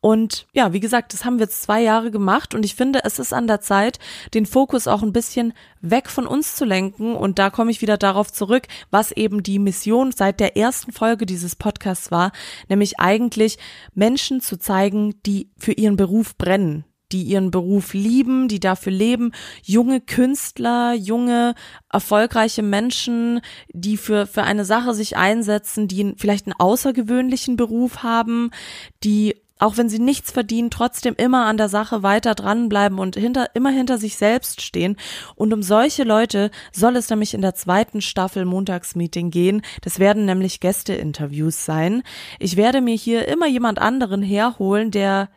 Und 0.00 0.46
ja, 0.52 0.72
wie 0.72 0.80
gesagt, 0.80 1.12
das 1.12 1.24
haben 1.24 1.38
wir 1.38 1.46
jetzt 1.46 1.62
zwei 1.62 1.82
Jahre 1.82 2.12
gemacht 2.12 2.54
und 2.54 2.64
ich 2.64 2.76
finde, 2.76 3.00
es 3.02 3.18
ist 3.18 3.32
an 3.32 3.48
der 3.48 3.60
Zeit, 3.60 3.98
den 4.32 4.46
Fokus 4.46 4.86
auch 4.86 5.02
ein 5.02 5.12
bisschen 5.12 5.54
weg 5.80 6.08
von 6.08 6.26
uns 6.26 6.54
zu 6.54 6.64
lenken. 6.64 7.16
Und 7.16 7.40
da 7.40 7.50
komme 7.50 7.72
ich 7.72 7.82
wieder 7.82 7.96
darauf 7.96 8.32
zurück, 8.32 8.68
was 8.90 9.10
eben 9.10 9.42
die 9.42 9.58
Mission 9.58 10.12
seit 10.12 10.38
der 10.38 10.56
ersten 10.56 10.92
Folge 10.92 11.26
dieses 11.26 11.56
Podcasts 11.56 12.12
war, 12.12 12.30
nämlich 12.68 13.00
eigentlich 13.00 13.58
Menschen 13.94 14.40
zu 14.40 14.56
zeigen, 14.56 15.20
die 15.26 15.50
für 15.58 15.72
ihren 15.72 15.96
Beruf 15.96 16.36
brennen, 16.36 16.84
die 17.12 17.22
ihren 17.22 17.50
Beruf 17.50 17.94
lieben, 17.94 18.48
die 18.48 18.60
dafür 18.60 18.92
leben, 18.92 19.32
junge 19.62 20.00
Künstler, 20.00 20.94
junge, 20.94 21.54
erfolgreiche 21.90 22.62
Menschen, 22.62 23.40
die 23.72 23.96
für, 23.96 24.26
für 24.26 24.42
eine 24.42 24.64
Sache 24.64 24.94
sich 24.94 25.16
einsetzen, 25.16 25.88
die 25.88 26.14
vielleicht 26.16 26.46
einen 26.46 26.58
außergewöhnlichen 26.58 27.56
Beruf 27.56 28.02
haben, 28.02 28.50
die 29.04 29.34
auch 29.58 29.76
wenn 29.76 29.88
sie 29.88 29.98
nichts 29.98 30.30
verdienen, 30.30 30.70
trotzdem 30.70 31.14
immer 31.16 31.46
an 31.46 31.56
der 31.56 31.68
Sache 31.68 32.02
weiter 32.02 32.34
dranbleiben 32.34 32.98
und 32.98 33.16
hinter, 33.16 33.54
immer 33.54 33.70
hinter 33.70 33.98
sich 33.98 34.16
selbst 34.16 34.62
stehen. 34.62 34.96
Und 35.34 35.52
um 35.52 35.62
solche 35.62 36.04
Leute 36.04 36.50
soll 36.72 36.96
es 36.96 37.10
nämlich 37.10 37.34
in 37.34 37.42
der 37.42 37.54
zweiten 37.54 38.00
Staffel 38.00 38.44
Montagsmeeting 38.44 39.30
gehen. 39.30 39.62
Das 39.82 39.98
werden 39.98 40.24
nämlich 40.24 40.60
Gästeinterviews 40.60 41.64
sein. 41.64 42.02
Ich 42.38 42.56
werde 42.56 42.80
mir 42.80 42.94
hier 42.94 43.26
immer 43.28 43.46
jemand 43.46 43.78
anderen 43.78 44.22
herholen, 44.22 44.90
der 44.90 45.28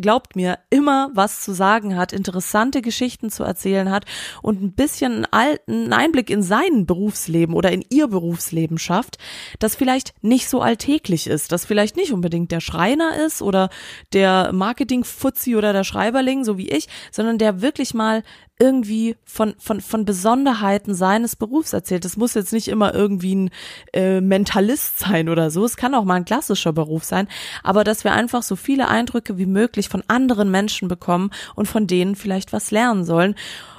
glaubt 0.00 0.36
mir, 0.36 0.58
immer 0.70 1.10
was 1.14 1.40
zu 1.40 1.52
sagen 1.52 1.96
hat, 1.96 2.12
interessante 2.12 2.82
Geschichten 2.82 3.30
zu 3.30 3.44
erzählen 3.44 3.90
hat 3.90 4.04
und 4.42 4.62
ein 4.62 4.72
bisschen 4.72 5.26
einen 5.30 5.92
Einblick 5.92 6.30
in 6.30 6.42
sein 6.42 6.86
Berufsleben 6.86 7.54
oder 7.54 7.72
in 7.72 7.84
ihr 7.90 8.08
Berufsleben 8.08 8.78
schafft, 8.78 9.18
das 9.58 9.76
vielleicht 9.76 10.12
nicht 10.22 10.48
so 10.48 10.60
alltäglich 10.60 11.26
ist, 11.26 11.52
das 11.52 11.64
vielleicht 11.64 11.96
nicht 11.96 12.12
unbedingt 12.12 12.52
der 12.52 12.60
Schreiner 12.60 13.24
ist 13.24 13.42
oder 13.42 13.70
der 14.12 14.52
Marketing-Fuzzi 14.52 15.56
oder 15.56 15.72
der 15.72 15.84
Schreiberling, 15.84 16.44
so 16.44 16.58
wie 16.58 16.68
ich, 16.68 16.88
sondern 17.10 17.38
der 17.38 17.62
wirklich 17.62 17.94
mal 17.94 18.22
irgendwie 18.60 19.16
von, 19.24 19.54
von, 19.58 19.80
von 19.80 20.04
Besonderheiten 20.04 20.94
seines 20.94 21.34
Berufs 21.34 21.72
erzählt. 21.72 22.04
Es 22.04 22.16
muss 22.16 22.34
jetzt 22.34 22.52
nicht 22.52 22.68
immer 22.68 22.94
irgendwie 22.94 23.34
ein 23.34 23.50
äh, 23.92 24.20
Mentalist 24.20 24.98
sein 24.98 25.28
oder 25.28 25.50
so. 25.50 25.64
Es 25.64 25.76
kann 25.76 25.94
auch 25.94 26.04
mal 26.04 26.14
ein 26.14 26.24
klassischer 26.24 26.72
Beruf 26.72 27.04
sein. 27.04 27.26
Aber 27.62 27.82
dass 27.82 28.04
wir 28.04 28.12
einfach 28.12 28.42
so 28.42 28.56
viele 28.56 28.88
Eindrücke 28.88 29.38
wie 29.38 29.46
möglich 29.46 29.88
von 29.88 30.04
anderen 30.06 30.50
Menschen 30.50 30.88
bekommen 30.88 31.30
und 31.54 31.66
von 31.66 31.86
denen 31.86 32.14
vielleicht 32.14 32.52
was 32.52 32.70
lernen 32.70 33.04
sollen. 33.04 33.34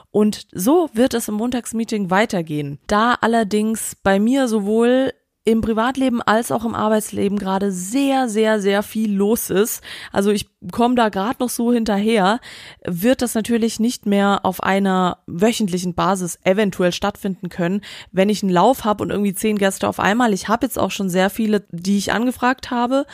Und 0.10 0.48
so 0.52 0.90
wird 0.94 1.14
es 1.14 1.30
im 1.30 1.36
Montagsmeeting 1.36 2.10
weitergehen. 2.10 2.80
Da 2.88 3.16
allerdings 3.22 3.96
bei 4.04 4.20
mir 4.20 4.50
sowohl 4.50 5.14
im 5.44 5.62
Privatleben 5.62 6.22
als 6.22 6.52
auch 6.52 6.66
im 6.66 6.76
Arbeitsleben 6.76 7.40
gerade 7.40 7.72
sehr, 7.72 8.30
sehr, 8.30 8.62
sehr 8.62 8.84
viel 8.84 9.12
los 9.12 9.50
ist. 9.50 9.82
Also 10.12 10.30
ich 10.30 10.48
komme 10.72 10.94
da 10.94 11.10
gerade 11.10 11.38
noch 11.40 11.50
so 11.50 11.74
hinterher, 11.74 12.40
wird 12.86 13.24
das 13.24 13.34
natürlich 13.34 13.80
nicht 13.80 14.06
mehr 14.06 14.42
auf 14.44 14.62
einer 14.62 15.18
wöchentlichen 15.26 15.96
Basis 15.96 16.38
eventuell 16.44 16.92
stattfinden 16.92 17.50
können, 17.50 17.82
wenn 18.12 18.30
ich 18.30 18.44
einen 18.44 18.52
Lauf 18.52 18.86
habe 18.86 19.04
und 19.04 19.10
irgendwie 19.10 19.34
zehn 19.34 19.58
Gäste 19.58 19.88
auf 19.88 20.00
einmal. 20.00 20.34
Ich 20.34 20.48
habe 20.48 20.66
jetzt 20.66 20.78
auch 20.78 20.92
schon 20.92 21.10
sehr 21.10 21.32
viele, 21.32 21.66
die 21.72 21.98
ich 21.98 22.14
angefragt 22.14 22.70
habe 22.70 23.08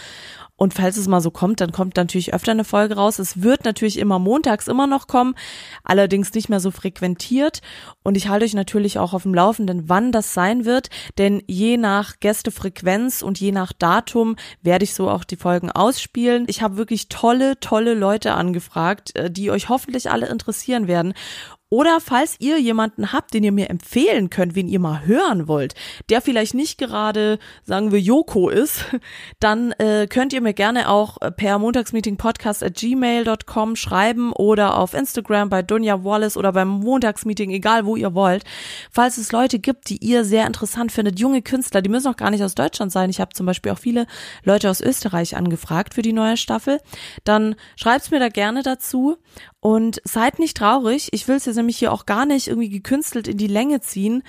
und 0.58 0.74
falls 0.74 0.98
es 0.98 1.08
mal 1.08 1.22
so 1.22 1.30
kommt, 1.30 1.62
dann 1.62 1.72
kommt 1.72 1.96
natürlich 1.96 2.34
öfter 2.34 2.52
eine 2.52 2.64
Folge 2.64 2.96
raus. 2.96 3.20
Es 3.20 3.44
wird 3.44 3.64
natürlich 3.64 4.00
immer 4.00 4.18
montags 4.18 4.68
immer 4.68 4.88
noch 4.88 5.08
kommen, 5.08 5.36
allerdings 5.84 6.34
nicht 6.34 6.50
mehr 6.50 6.60
so 6.60 6.72
frequentiert. 6.72 7.62
Und 8.04 8.18
ich 8.18 8.28
halte 8.28 8.44
euch 8.44 8.56
natürlich 8.56 8.98
auch 8.98 9.14
auf 9.14 9.24
dem 9.24 9.36
Laufenden, 9.36 9.88
wann 9.88 10.12
das 10.12 10.34
sein 10.34 10.66
wird. 10.66 10.90
Denn 11.20 11.44
je 11.46 11.78
nach 11.78 12.20
Gästefrequenz 12.20 13.22
und 13.22 13.40
je 13.40 13.52
nach 13.52 13.72
Datum 13.72 14.36
werde 14.64 14.84
ich 14.84 14.96
so 14.96 15.12
auch 15.12 15.24
die 15.24 15.36
Folgen 15.36 15.72
ausspielen. 15.72 16.46
Ich 16.48 16.64
habe 16.64 16.78
wirklich 16.78 17.08
tolle, 17.08 17.60
tolle 17.60 17.94
Leute 17.94 18.34
angefragt, 18.34 19.16
äh, 19.16 19.30
die 19.30 19.52
euch 19.52 19.70
hoffentlich 19.70 20.10
alle 20.10 20.28
interessieren 20.28 20.88
werden. 20.88 21.14
Oder 21.70 22.00
falls 22.00 22.38
ihr 22.40 22.60
jemanden 22.60 23.12
habt, 23.12 23.34
den 23.34 23.44
ihr 23.44 23.52
mir 23.52 23.70
empfehlen 23.70 24.30
könnt, 24.30 24.56
wen 24.56 24.70
ihr 24.70 24.80
mal 24.80 25.06
hören 25.06 25.50
wollt, 25.50 25.76
der 26.10 26.22
vielleicht 26.22 26.54
nicht 26.54 26.78
gerade, 26.78 27.40
sagen 27.64 27.92
wir, 27.92 28.00
Joko 28.00 28.48
ist, 28.50 28.86
dann 29.40 29.74
äh, 29.74 30.08
könnt 30.08 30.32
ihr 30.32 30.40
mir 30.40 30.54
gerne 30.54 30.90
auch 30.90 31.18
per 31.36 31.60
montagsmeetingpodcast 31.60 32.64
at 32.64 32.76
gmail.com 32.76 33.76
schreiben 33.76 34.32
oder 34.32 34.78
auf 34.78 34.94
Instagram 34.94 35.50
bei 35.50 35.62
Dunja 35.62 36.06
Wallace 36.06 36.38
oder 36.38 36.54
beim 36.54 36.70
Montagsmeeting, 36.70 37.52
egal 37.52 37.86
wo 37.86 37.98
ihr 37.98 38.14
wollt. 38.14 38.46
Falls 38.90 39.18
es 39.18 39.34
Leute 39.34 39.60
gibt, 39.60 39.90
die 39.90 39.98
ihr 39.98 40.24
sehr 40.24 40.48
interessant 40.48 40.94
findet, 40.94 41.20
junge 41.20 41.42
Künstler, 41.42 41.82
die 41.82 41.90
müssen 41.90 42.08
auch 42.08 42.18
gar 42.18 42.32
nicht 42.32 42.44
aus 42.44 42.56
Deutschland 42.56 42.94
sein. 42.94 43.10
Ich 43.10 43.20
habe 43.20 43.34
zum 43.34 43.46
Beispiel 43.46 43.74
auch 43.74 43.80
viele 43.80 44.08
Leute 44.44 44.70
aus 44.70 44.80
Österreich 44.80 45.36
angefragt 45.36 45.96
für 45.96 46.02
die 46.02 46.14
neue 46.14 46.38
Staffel. 46.38 46.80
Dann 47.26 47.56
schreibt's 47.76 48.10
mir 48.10 48.20
da 48.20 48.30
gerne 48.30 48.64
dazu 48.64 49.18
und 49.60 50.02
seid 50.04 50.40
nicht 50.40 50.58
traurig. 50.58 51.10
Ich 51.12 51.28
will 51.28 51.36
es 51.36 51.46
jetzt 51.46 51.56
nämlich 51.56 51.78
hier 51.78 51.92
auch 51.92 52.06
gar 52.06 52.26
nicht 52.26 52.48
irgendwie 52.48 52.70
gekünstelt 52.70 53.28
in 53.28 53.38
die 53.38 53.48
Länge 53.48 53.82
ziehen. 53.82 54.24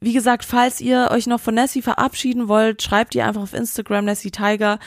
Wie 0.00 0.12
gesagt, 0.12 0.44
falls 0.44 0.80
ihr 0.80 1.08
euch 1.10 1.26
noch 1.26 1.40
von 1.40 1.54
Nessie 1.54 1.82
verabschieden 1.82 2.48
wollt, 2.48 2.82
schreibt 2.82 3.14
ihr 3.14 3.26
einfach 3.26 3.42
auf 3.42 3.54
Instagram 3.54 4.06
Nessie 4.06 4.30
Tiger 4.30 4.78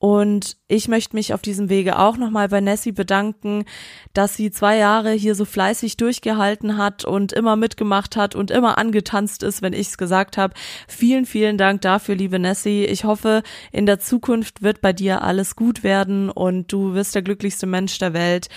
und 0.00 0.56
ich 0.66 0.88
möchte 0.88 1.14
mich 1.14 1.34
auf 1.34 1.42
diesem 1.42 1.68
Wege 1.68 1.98
auch 1.98 2.16
nochmal 2.16 2.48
bei 2.48 2.62
Nessie 2.62 2.90
bedanken, 2.90 3.66
dass 4.14 4.34
sie 4.34 4.50
zwei 4.50 4.78
Jahre 4.78 5.12
hier 5.12 5.34
so 5.34 5.44
fleißig 5.44 5.98
durchgehalten 5.98 6.78
hat 6.78 7.04
und 7.04 7.34
immer 7.34 7.54
mitgemacht 7.54 8.16
hat 8.16 8.34
und 8.34 8.50
immer 8.50 8.78
angetanzt 8.78 9.42
ist, 9.42 9.60
wenn 9.60 9.74
ich 9.74 9.88
es 9.88 9.98
gesagt 9.98 10.38
habe. 10.38 10.54
Vielen, 10.88 11.26
vielen 11.26 11.58
Dank 11.58 11.82
dafür, 11.82 12.14
liebe 12.14 12.38
Nessie. 12.38 12.86
Ich 12.86 13.04
hoffe, 13.04 13.42
in 13.72 13.84
der 13.84 14.00
Zukunft 14.00 14.62
wird 14.62 14.80
bei 14.80 14.94
dir 14.94 15.20
alles 15.20 15.54
gut 15.54 15.82
werden 15.82 16.30
und 16.30 16.72
du 16.72 16.94
wirst 16.94 17.14
der 17.14 17.20
glücklichste 17.20 17.66
Mensch 17.66 17.98
der 17.98 18.14
Welt. 18.14 18.48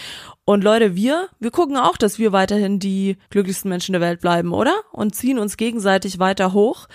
Und 0.45 0.63
Leute, 0.63 0.95
wir, 0.95 1.27
wir 1.41 1.51
gucken 1.51 1.75
auch, 1.75 1.97
dass 1.97 2.19
wir 2.19 2.31
weiterhin 2.31 2.79
die 2.79 3.17
glücklichsten 3.31 3.67
Menschen 3.67 3.91
der 3.91 4.01
Welt 4.01 4.21
bleiben, 4.21 4.53
oder? 4.53 4.75
Und 4.93 5.13
ziehen 5.13 5.39
uns 5.39 5.57
gegenseitig 5.57 6.19
weiter 6.19 6.53
hoch. 6.53 6.87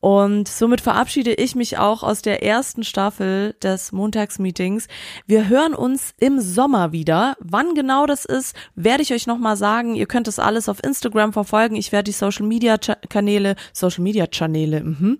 Und 0.00 0.46
somit 0.46 0.80
verabschiede 0.80 1.34
ich 1.34 1.56
mich 1.56 1.76
auch 1.76 2.04
aus 2.04 2.22
der 2.22 2.44
ersten 2.44 2.84
Staffel 2.84 3.56
des 3.62 3.90
Montagsmeetings. 3.90 4.86
Wir 5.26 5.48
hören 5.48 5.74
uns 5.74 6.14
im 6.20 6.40
Sommer 6.40 6.92
wieder. 6.92 7.36
Wann 7.40 7.74
genau 7.74 8.06
das 8.06 8.24
ist, 8.24 8.54
werde 8.76 9.02
ich 9.02 9.12
euch 9.12 9.26
nochmal 9.26 9.56
sagen. 9.56 9.96
Ihr 9.96 10.06
könnt 10.06 10.28
das 10.28 10.38
alles 10.38 10.68
auf 10.68 10.84
Instagram 10.84 11.32
verfolgen. 11.32 11.74
Ich 11.74 11.90
werde 11.90 12.04
die 12.04 12.12
Social 12.12 12.46
Media 12.46 12.78
Kanäle, 12.78 13.56
Social 13.72 14.04
Media 14.04 14.28
Kanäle, 14.28 14.84
mhm, 14.84 15.18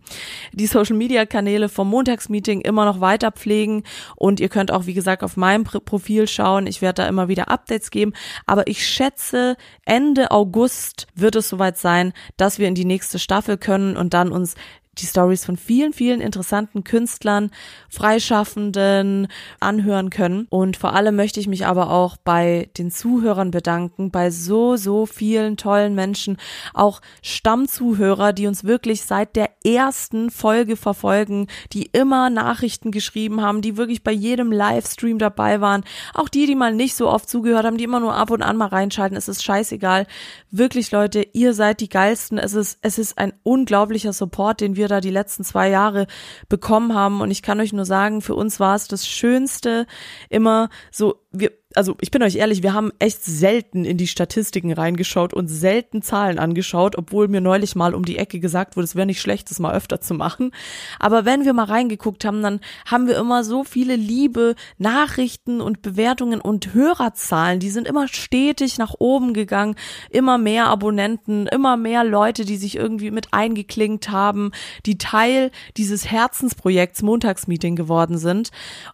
die 0.53 0.67
Social 0.67 0.97
Media 0.97 1.27
Kanäle 1.27 1.69
vom 1.69 1.91
Montagsmeeting 1.91 2.61
immer 2.61 2.85
noch 2.85 3.01
weiter 3.01 3.33
pflegen. 3.33 3.83
Und 4.15 4.39
ihr 4.39 4.49
könnt 4.49 4.71
auch, 4.71 4.87
wie 4.87 4.95
gesagt, 4.95 5.25
auf 5.25 5.37
meinem 5.37 5.65
Profil 5.65 6.29
schauen. 6.29 6.69
Ich 6.69 6.83
werde 6.83 7.03
da 7.03 7.09
immer 7.09 7.27
wieder 7.27 7.49
Updates 7.49 7.91
geben. 7.91 8.13
Aber 8.47 8.69
ich 8.69 8.87
schätze, 8.87 9.57
Ende 9.85 10.31
August 10.31 11.09
wird 11.17 11.35
es 11.35 11.49
soweit 11.49 11.79
sein, 11.79 12.13
dass 12.37 12.61
wir 12.61 12.69
in 12.69 12.77
die 12.77 12.85
nächste 12.85 13.19
Staffel 13.19 13.59
können 13.59 13.97
und 13.97 14.15
dann 14.15 14.31
uns 14.31 14.55
die 15.01 15.07
Stories 15.07 15.45
von 15.45 15.57
vielen, 15.57 15.93
vielen 15.93 16.21
interessanten 16.21 16.85
Künstlern, 16.85 17.51
Freischaffenden 17.89 19.29
anhören 19.61 20.11
können. 20.11 20.47
Und 20.51 20.77
vor 20.77 20.95
allem 20.95 21.17
möchte 21.17 21.41
ich 21.41 21.47
mich 21.47 21.67
aber 21.67 21.91
auch 21.91 22.17
bei 22.17 22.69
den 22.77 22.91
Zuhörern 22.91 23.51
bedanken, 23.51 24.11
bei 24.11 24.31
so, 24.31 24.77
so 24.77 25.07
vielen 25.07 25.57
tollen 25.57 25.95
Menschen, 25.95 26.37
auch 26.75 27.01
Stammzuhörer, 27.23 28.33
die 28.33 28.47
uns 28.47 28.65
wirklich 28.65 29.03
seit 29.03 29.37
der 29.37 29.51
ersten 29.65 30.31
Folge 30.31 30.77
verfolgen, 30.77 31.47
die 31.73 31.87
immer 31.93 32.31
Nachrichten 32.31 32.91
geschrieben 32.91 33.41
haben, 33.41 33.63
die 33.63 33.77
wirklich 33.77 34.03
bei 34.03 34.13
jedem 34.13 34.53
Livestream 34.53 35.19
dabei 35.19 35.61
waren. 35.61 35.85
Auch 36.15 36.29
die, 36.29 36.47
die 36.47 36.55
mal 36.55 36.75
nicht 36.75 36.95
so 36.95 37.09
oft 37.09 37.29
zugehört 37.29 37.65
haben, 37.65 37.79
die 37.79 37.85
immer 37.85 38.01
nur 38.01 38.15
ab 38.15 38.31
und 38.31 38.43
an 38.43 38.57
mal 38.57 38.69
reinschalten. 38.69 39.17
Es 39.17 39.29
ist 39.29 39.43
scheißegal. 39.43 40.07
Wirklich, 40.51 40.91
Leute, 40.91 41.27
ihr 41.33 41.55
seid 41.55 41.81
die 41.81 41.89
geilsten. 41.89 42.39
Es 42.39 42.55
ist, 42.55 42.79
es 42.83 42.99
ist 42.99 43.19
ein 43.19 43.33
unglaublicher 43.43 44.13
Support, 44.13 44.61
den 44.61 44.77
wir 44.77 44.88
wir 44.89 44.97
da 44.97 45.01
die 45.01 45.11
letzten 45.11 45.45
zwei 45.45 45.69
Jahre 45.69 46.07
bekommen 46.49 46.95
haben. 46.95 47.21
Und 47.21 47.31
ich 47.31 47.43
kann 47.43 47.61
euch 47.61 47.73
nur 47.73 47.85
sagen, 47.85 48.23
für 48.23 48.35
uns 48.35 48.59
war 48.59 48.75
es 48.75 48.89
das 48.89 49.07
Schönste, 49.07 49.87
immer 50.29 50.69
so, 50.91 51.21
wir, 51.31 51.53
also 51.79 51.95
ich 52.01 52.11
bin 52.11 52.25
euch 52.25 52.35
ehrlich, 52.35 52.65
wir 52.65 52.75
haben 52.75 52.91
echt 52.99 53.23
selten 53.23 53.85
in 53.85 53.99
die 53.99 54.09
Statistiken 54.09 54.73
reingeschaut 54.73 55.33
und 55.33 55.47
selten 55.47 56.03
Zahlen 56.03 56.41
angeschaut, 56.41 56.99
obwohl 56.99 57.29
mir 57.29 57.41
neulich 57.41 57.77
mal 57.77 57.95
um 57.95 58.05
die 58.05 58.19
Ecke 58.19 58.41
gesagt 58.41 58.75
wurde, 58.75 58.83
es 58.83 58.97
wäre 58.97 59.07
nicht 59.07 59.21
schlecht, 59.21 59.49
das 59.49 59.61
mal 59.61 59.77
öfter 59.77 60.01
zu 60.01 60.15
machen. 60.15 60.51
Aber 60.99 61.25
wenn 61.25 61.45
wir 61.45 61.53
mal 61.53 61.67
reingeguckt 61.67 62.25
haben, 62.25 62.43
dann 62.43 62.59
haben 62.85 63.07
wir 63.07 63.17
immer 63.17 63.45
so 63.45 63.63
viele 63.63 63.95
liebe 63.95 64.57
Nachrichten 64.79 65.61
und 65.61 65.81
Bewertungen 65.81 66.41
und 66.41 66.75
Hörerzahlen, 66.75 67.61
die 67.61 67.71
sind 67.71 67.87
immer 67.87 68.09
stetig 68.09 68.79
nach 68.79 68.95
oben 68.99 69.33
gegangen, 69.33 69.77
immer 70.11 70.37
mehr 70.37 70.67
Abonnenten, 70.67 71.47
immer 71.47 71.77
mehr 71.77 72.03
Leute, 72.03 72.45
die 72.45 72.57
sich 72.57 72.75
irgendwie 72.75 73.13
mit 73.13 73.29
eingeklinkt 73.33 74.11
haben, 74.11 74.51
die 74.85 74.99
Teil 74.99 75.53
dieses 75.77 76.11
Herzensprojekts 76.11 77.03
Montagsmeeting 77.03 77.77
geworden 77.77 78.19
sind. 78.19 78.51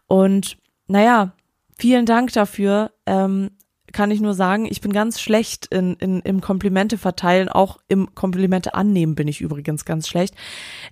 Und 0.07 0.59
naja, 0.87 1.33
vielen 1.79 2.07
Dank 2.07 2.33
dafür. 2.33 2.93
Ähm, 3.07 3.51
kann 3.95 4.11
ich 4.11 4.21
nur 4.21 4.35
sagen, 4.35 4.67
ich 4.69 4.83
bin 4.83 4.93
ganz 4.93 5.21
schlecht 5.21 5.67
in, 5.67 5.95
in, 5.95 6.21
im 6.21 6.41
Komplimente 6.43 6.99
verteilen, 6.99 7.49
auch 7.49 7.79
im 7.89 8.15
Komplimente 8.15 8.75
annehmen 8.75 9.15
bin 9.15 9.29
ich 9.29 9.41
übrigens 9.41 9.87
ganz 9.87 10.09
schlecht. 10.09 10.35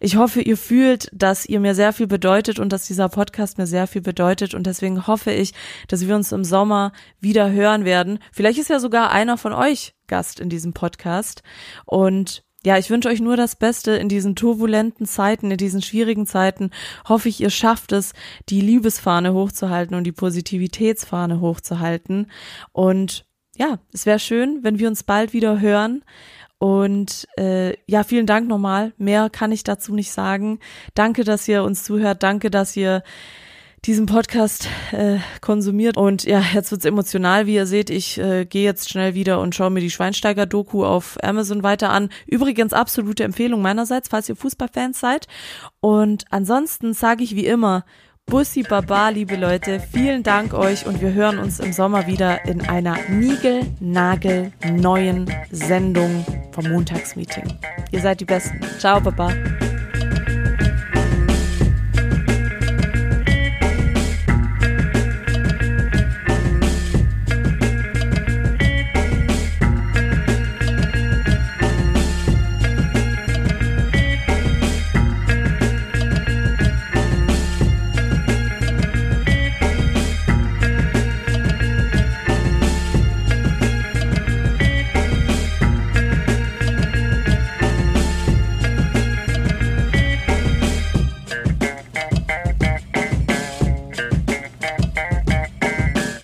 Ich 0.00 0.16
hoffe, 0.16 0.40
ihr 0.40 0.56
fühlt, 0.56 1.10
dass 1.12 1.44
ihr 1.44 1.60
mir 1.60 1.74
sehr 1.74 1.92
viel 1.92 2.06
bedeutet 2.06 2.58
und 2.58 2.72
dass 2.72 2.86
dieser 2.86 3.10
Podcast 3.10 3.58
mir 3.58 3.66
sehr 3.66 3.86
viel 3.86 4.00
bedeutet 4.00 4.54
und 4.54 4.66
deswegen 4.66 5.06
hoffe 5.06 5.32
ich, 5.32 5.52
dass 5.88 6.06
wir 6.06 6.14
uns 6.14 6.32
im 6.32 6.44
Sommer 6.44 6.92
wieder 7.20 7.50
hören 7.50 7.84
werden. 7.84 8.20
Vielleicht 8.32 8.58
ist 8.58 8.70
ja 8.70 8.78
sogar 8.78 9.10
einer 9.10 9.36
von 9.36 9.52
euch 9.52 9.94
Gast 10.06 10.40
in 10.40 10.48
diesem 10.48 10.72
Podcast 10.72 11.42
und 11.84 12.44
ja, 12.64 12.78
ich 12.78 12.90
wünsche 12.90 13.08
euch 13.08 13.20
nur 13.20 13.36
das 13.36 13.56
Beste 13.56 13.92
in 13.92 14.08
diesen 14.08 14.36
turbulenten 14.36 15.06
Zeiten, 15.06 15.50
in 15.50 15.56
diesen 15.56 15.82
schwierigen 15.82 16.26
Zeiten. 16.26 16.70
Hoffe 17.08 17.28
ich, 17.28 17.40
ihr 17.40 17.50
schafft 17.50 17.92
es, 17.92 18.12
die 18.48 18.60
Liebesfahne 18.60 19.32
hochzuhalten 19.34 19.96
und 19.96 20.04
die 20.04 20.12
Positivitätsfahne 20.12 21.40
hochzuhalten. 21.40 22.30
Und 22.72 23.26
ja, 23.56 23.78
es 23.92 24.06
wäre 24.06 24.18
schön, 24.18 24.60
wenn 24.62 24.78
wir 24.78 24.88
uns 24.88 25.02
bald 25.02 25.32
wieder 25.32 25.60
hören. 25.60 26.04
Und 26.58 27.26
äh, 27.36 27.76
ja, 27.90 28.04
vielen 28.04 28.26
Dank 28.26 28.46
nochmal. 28.46 28.92
Mehr 28.96 29.28
kann 29.30 29.50
ich 29.50 29.64
dazu 29.64 29.94
nicht 29.94 30.12
sagen. 30.12 30.60
Danke, 30.94 31.24
dass 31.24 31.48
ihr 31.48 31.64
uns 31.64 31.82
zuhört. 31.82 32.22
Danke, 32.22 32.50
dass 32.50 32.76
ihr 32.76 33.02
diesen 33.84 34.06
Podcast 34.06 34.68
äh, 34.92 35.18
konsumiert. 35.40 35.96
Und 35.96 36.24
ja, 36.24 36.42
jetzt 36.54 36.70
wird's 36.70 36.84
emotional, 36.84 37.46
wie 37.46 37.54
ihr 37.54 37.66
seht. 37.66 37.90
Ich 37.90 38.18
äh, 38.18 38.44
gehe 38.44 38.64
jetzt 38.64 38.90
schnell 38.90 39.14
wieder 39.14 39.40
und 39.40 39.54
schaue 39.54 39.70
mir 39.70 39.80
die 39.80 39.90
Schweinsteiger-Doku 39.90 40.84
auf 40.84 41.18
Amazon 41.22 41.62
weiter 41.62 41.90
an. 41.90 42.10
Übrigens 42.26 42.72
absolute 42.72 43.24
Empfehlung 43.24 43.60
meinerseits, 43.60 44.08
falls 44.08 44.28
ihr 44.28 44.36
Fußballfans 44.36 45.00
seid. 45.00 45.26
Und 45.80 46.24
ansonsten 46.30 46.94
sage 46.94 47.24
ich 47.24 47.34
wie 47.34 47.46
immer, 47.46 47.84
Bussi 48.26 48.62
Baba, 48.62 49.08
liebe 49.08 49.34
Leute, 49.36 49.80
vielen 49.80 50.22
Dank 50.22 50.54
euch 50.54 50.86
und 50.86 51.00
wir 51.00 51.12
hören 51.12 51.38
uns 51.38 51.58
im 51.58 51.72
Sommer 51.72 52.06
wieder 52.06 52.44
in 52.44 52.60
einer 52.62 52.96
Nigel-Nagel 53.08 54.52
neuen 54.70 55.30
Sendung 55.50 56.24
vom 56.52 56.70
Montagsmeeting. 56.70 57.58
Ihr 57.90 58.00
seid 58.00 58.20
die 58.20 58.24
Besten. 58.24 58.60
Ciao, 58.78 59.00
Baba. 59.00 59.34